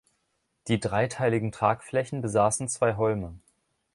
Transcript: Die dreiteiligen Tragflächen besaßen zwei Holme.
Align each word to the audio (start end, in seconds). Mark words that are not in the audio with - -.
Die 0.67 0.79
dreiteiligen 0.79 1.51
Tragflächen 1.51 2.21
besaßen 2.21 2.67
zwei 2.67 2.95
Holme. 2.95 3.35